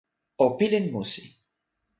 [0.43, 1.23] o pilin musi.